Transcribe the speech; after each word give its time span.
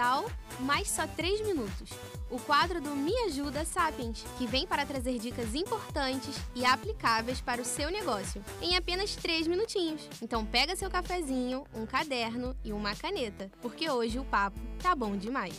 casal, 0.00 0.30
mais 0.60 0.88
só 0.88 1.06
3 1.06 1.46
minutos. 1.46 1.90
O 2.30 2.38
quadro 2.38 2.80
do 2.80 2.94
Me 2.94 3.12
Ajuda 3.26 3.64
Sapiens, 3.64 4.24
que 4.38 4.46
vem 4.46 4.66
para 4.66 4.86
trazer 4.86 5.18
dicas 5.18 5.54
importantes 5.54 6.36
e 6.54 6.64
aplicáveis 6.64 7.40
para 7.40 7.60
o 7.60 7.64
seu 7.64 7.90
negócio, 7.90 8.42
em 8.62 8.76
apenas 8.76 9.16
3 9.16 9.48
minutinhos. 9.48 10.08
Então 10.22 10.46
pega 10.46 10.76
seu 10.76 10.88
cafezinho, 10.88 11.64
um 11.74 11.86
caderno 11.86 12.56
e 12.64 12.72
uma 12.72 12.94
caneta, 12.94 13.50
porque 13.60 13.90
hoje 13.90 14.18
o 14.18 14.24
papo 14.24 14.60
tá 14.80 14.94
bom 14.94 15.16
demais. 15.16 15.54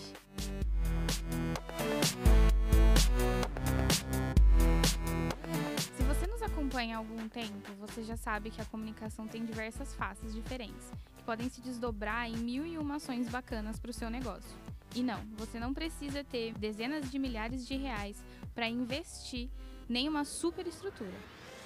Se 5.98 6.04
você 6.04 6.26
nos 6.28 6.42
acompanha 6.42 6.96
há 6.96 7.00
algum 7.00 7.28
tempo, 7.28 7.70
você 7.80 8.02
já 8.04 8.16
sabe 8.16 8.50
que 8.50 8.62
a 8.62 8.66
comunicação 8.66 9.28
tem 9.28 9.44
diversas 9.46 9.94
faces 9.94 10.34
diferentes, 10.34 10.90
que 11.22 11.26
podem 11.26 11.50
se 11.50 11.62
desdobrar 11.62 12.28
em 12.28 12.36
mil 12.36 12.66
e 12.66 12.78
uma 12.78 12.96
ações 12.96 13.30
bacanas 13.30 13.80
para 13.80 13.92
o 13.92 13.94
seu 13.94 14.10
negócio. 14.10 14.50
E 14.96 15.04
não, 15.04 15.24
você 15.38 15.60
não 15.60 15.74
precisa 15.74 16.24
ter 16.24 16.54
dezenas 16.56 17.10
de 17.10 17.20
milhares 17.20 17.66
de 17.66 17.78
reais 17.78 18.22
para 18.54 18.68
investir 18.68 19.50
nem 19.88 20.10
uma 20.10 20.26
super 20.26 20.66
estrutura. 20.68 21.14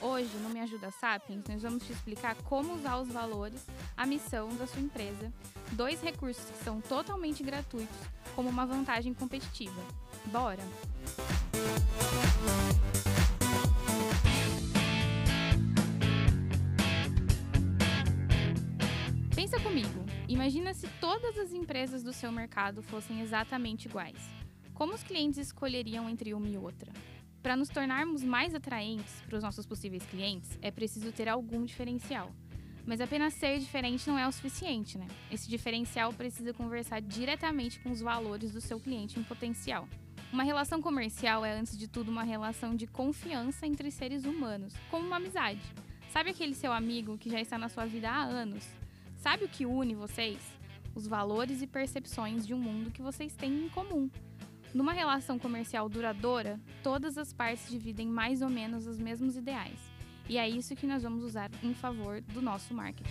Hoje, 0.02 0.36
no 0.38 0.50
Me 0.50 0.60
Ajuda 0.60 0.92
Sapiens, 0.92 1.46
nós 1.48 1.62
vamos 1.62 1.84
te 1.84 1.94
explicar 1.94 2.36
como 2.44 2.76
usar 2.76 2.98
os 2.98 3.08
valores, 3.08 3.66
a 3.96 4.06
missão 4.06 4.50
da 4.58 4.68
sua 4.68 4.82
empresa, 4.82 5.32
dois 5.72 6.02
recursos 6.02 6.44
que 6.52 6.64
são 6.64 6.82
totalmente 6.82 7.42
gratuitos, 7.42 7.98
como 8.36 8.50
uma 8.50 8.66
vantagem 8.66 9.14
competitiva. 9.14 9.82
Bora! 10.26 10.64
Pensa 19.36 19.60
comigo, 19.60 20.06
imagina 20.30 20.74
se 20.74 20.88
todas 21.02 21.38
as 21.38 21.52
empresas 21.52 22.02
do 22.02 22.14
seu 22.14 22.32
mercado 22.32 22.82
fossem 22.82 23.20
exatamente 23.20 23.86
iguais. 23.86 24.18
Como 24.74 24.94
os 24.94 25.04
clientes 25.04 25.38
escolheriam 25.38 26.10
entre 26.10 26.34
uma 26.34 26.48
e 26.48 26.58
outra? 26.58 26.94
Para 27.44 27.58
nos 27.58 27.68
tornarmos 27.68 28.24
mais 28.24 28.56
atraentes 28.56 29.22
para 29.28 29.36
os 29.36 29.44
nossos 29.44 29.66
possíveis 29.66 30.06
clientes, 30.06 30.58
é 30.62 30.72
preciso 30.72 31.12
ter 31.12 31.28
algum 31.28 31.66
diferencial. 31.66 32.34
Mas 32.86 33.02
apenas 33.02 33.34
ser 33.34 33.60
diferente 33.60 34.08
não 34.08 34.18
é 34.18 34.26
o 34.26 34.32
suficiente, 34.32 34.98
né? 34.98 35.08
Esse 35.30 35.50
diferencial 35.50 36.14
precisa 36.14 36.54
conversar 36.54 37.02
diretamente 37.02 37.82
com 37.82 37.92
os 37.92 38.00
valores 38.00 38.54
do 38.54 38.62
seu 38.62 38.80
cliente 38.80 39.20
em 39.20 39.24
potencial. 39.24 39.86
Uma 40.32 40.44
relação 40.44 40.82
comercial 40.82 41.44
é, 41.44 41.52
antes 41.52 41.78
de 41.78 41.90
tudo, 41.90 42.10
uma 42.10 42.24
relação 42.24 42.74
de 42.74 42.88
confiança 42.88 43.68
entre 43.68 43.92
seres 43.92 44.24
humanos, 44.24 44.74
como 44.90 45.06
uma 45.06 45.18
amizade. 45.18 45.62
Sabe 46.10 46.30
aquele 46.30 46.56
seu 46.56 46.72
amigo 46.72 47.18
que 47.18 47.30
já 47.30 47.42
está 47.42 47.58
na 47.58 47.68
sua 47.68 47.86
vida 47.86 48.10
há 48.10 48.24
anos? 48.24 48.66
Sabe 49.26 49.46
o 49.46 49.50
que 49.50 49.66
une 49.66 49.96
vocês? 49.96 50.38
Os 50.94 51.08
valores 51.08 51.60
e 51.60 51.66
percepções 51.66 52.46
de 52.46 52.54
um 52.54 52.60
mundo 52.60 52.92
que 52.92 53.02
vocês 53.02 53.36
têm 53.36 53.66
em 53.66 53.70
comum. 53.70 54.08
Numa 54.72 54.94
relação 54.94 55.40
comercial 55.40 55.90
duradoura, 55.90 56.60
todas 56.84 57.18
as 57.18 57.34
partes 57.34 57.68
dividem 57.68 58.08
mais 58.08 58.44
ou 58.44 58.50
menos 58.50 58.86
os 58.86 59.00
mesmos 59.00 59.36
ideais. 59.36 59.80
E 60.30 60.38
é 60.38 60.48
isso 60.48 60.76
que 60.76 60.86
nós 60.86 61.02
vamos 61.02 61.24
usar 61.24 61.50
em 61.64 61.74
favor 61.74 62.22
do 62.22 62.40
nosso 62.40 62.72
marketing. 62.76 63.10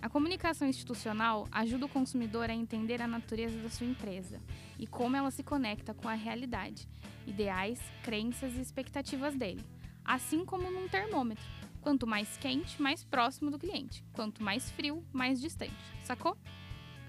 A 0.00 0.08
comunicação 0.08 0.66
institucional 0.66 1.46
ajuda 1.52 1.84
o 1.84 1.90
consumidor 1.90 2.48
a 2.48 2.54
entender 2.54 3.02
a 3.02 3.06
natureza 3.06 3.60
da 3.60 3.68
sua 3.68 3.86
empresa 3.86 4.40
e 4.78 4.86
como 4.86 5.14
ela 5.14 5.30
se 5.30 5.42
conecta 5.42 5.92
com 5.92 6.08
a 6.08 6.14
realidade, 6.14 6.88
ideais, 7.26 7.78
crenças 8.02 8.56
e 8.56 8.62
expectativas 8.62 9.34
dele, 9.34 9.62
assim 10.02 10.42
como 10.42 10.70
num 10.70 10.88
termômetro. 10.88 11.65
Quanto 11.86 12.04
mais 12.04 12.36
quente, 12.36 12.82
mais 12.82 13.04
próximo 13.04 13.48
do 13.48 13.60
cliente. 13.60 14.02
Quanto 14.12 14.42
mais 14.42 14.68
frio, 14.72 15.06
mais 15.12 15.40
distante. 15.40 15.72
Sacou? 16.02 16.36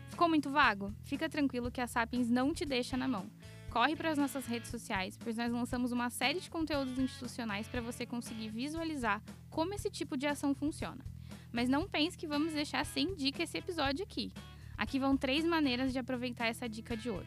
Ficou 0.08 0.30
muito 0.30 0.52
vago? 0.52 0.94
Fica 1.04 1.28
tranquilo 1.28 1.72
que 1.72 1.82
a 1.82 1.88
Sapiens 1.88 2.30
não 2.30 2.54
te 2.54 2.64
deixa 2.64 2.96
na 2.96 3.08
mão. 3.08 3.26
Corre 3.72 3.96
para 3.96 4.12
as 4.12 4.20
nossas 4.20 4.46
redes 4.46 4.70
sociais, 4.70 5.18
pois 5.18 5.36
nós 5.36 5.52
lançamos 5.52 5.92
uma 5.92 6.12
série 6.12 6.40
de 6.40 6.48
conteúdos 6.48 7.00
institucionais 7.00 7.68
para 7.68 7.82
você 7.82 8.06
conseguir 8.06 8.50
visualizar 8.50 9.20
como 9.50 9.74
esse 9.74 9.90
tipo 9.90 10.16
de 10.16 10.28
ação 10.28 10.54
funciona. 10.54 11.04
Mas 11.52 11.68
não 11.68 11.88
pense 11.88 12.16
que 12.16 12.28
vamos 12.28 12.54
deixar 12.54 12.86
sem 12.86 13.16
dica 13.16 13.42
esse 13.42 13.58
episódio 13.58 14.06
aqui. 14.06 14.32
Aqui 14.78 15.00
vão 15.00 15.18
três 15.18 15.44
maneiras 15.44 15.92
de 15.92 15.98
aproveitar 15.98 16.46
essa 16.46 16.70
dica 16.70 16.96
de 16.96 17.10
ouro. 17.10 17.26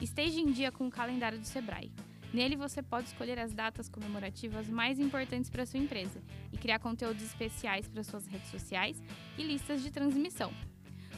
Esteja 0.00 0.38
em 0.38 0.52
dia 0.52 0.70
com 0.70 0.86
o 0.86 0.92
calendário 0.92 1.40
do 1.40 1.44
Sebrae. 1.44 1.90
Nele 2.36 2.54
você 2.54 2.82
pode 2.82 3.06
escolher 3.06 3.38
as 3.38 3.54
datas 3.54 3.88
comemorativas 3.88 4.68
mais 4.68 5.00
importantes 5.00 5.48
para 5.48 5.64
sua 5.64 5.80
empresa 5.80 6.20
e 6.52 6.58
criar 6.58 6.78
conteúdos 6.78 7.22
especiais 7.22 7.88
para 7.88 8.04
suas 8.04 8.26
redes 8.26 8.50
sociais 8.50 9.02
e 9.38 9.42
listas 9.42 9.80
de 9.82 9.90
transmissão. 9.90 10.52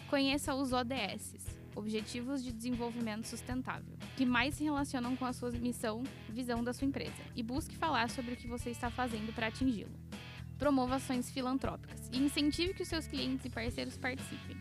Conheça 0.09 0.55
os 0.55 0.73
ODS, 0.73 1.35
Objetivos 1.75 2.41
de 2.45 2.53
Desenvolvimento 2.53 3.27
Sustentável, 3.27 3.99
que 4.17 4.25
mais 4.25 4.55
se 4.55 4.63
relacionam 4.63 5.17
com 5.17 5.25
a 5.25 5.33
sua 5.33 5.51
missão, 5.51 6.05
visão 6.29 6.63
da 6.63 6.73
sua 6.73 6.87
empresa, 6.87 7.21
e 7.35 7.43
busque 7.43 7.77
falar 7.77 8.09
sobre 8.11 8.35
o 8.35 8.37
que 8.37 8.47
você 8.47 8.71
está 8.71 8.89
fazendo 8.89 9.35
para 9.35 9.49
atingi-lo. 9.49 9.99
Promova 10.57 10.95
ações 10.95 11.29
filantrópicas 11.33 12.09
e 12.13 12.19
incentive 12.19 12.75
que 12.75 12.85
os 12.85 12.89
seus 12.89 13.09
clientes 13.09 13.45
e 13.45 13.51
parceiros 13.51 13.97
participem. 13.97 14.57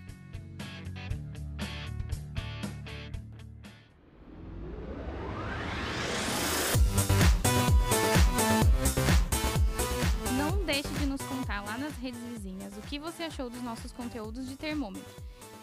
Redes 12.08 12.22
vizinhas 12.22 12.78
o 12.78 12.82
que 12.82 12.98
você 12.98 13.24
achou 13.24 13.50
dos 13.50 13.62
nossos 13.62 13.92
conteúdos 13.92 14.48
de 14.48 14.56
termômetro 14.56 15.14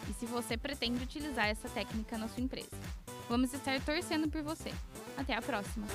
e 0.07 0.13
se 0.13 0.27
você 0.27 0.55
pretende 0.55 1.03
utilizar 1.03 1.47
essa 1.47 1.67
técnica 1.67 2.17
na 2.17 2.27
sua 2.27 2.43
empresa. 2.43 2.69
Vamos 3.27 3.51
estar 3.51 3.81
torcendo 3.81 4.29
por 4.29 4.43
você. 4.43 4.71
Até 5.17 5.33
a 5.33 5.41
próxima! 5.41 5.87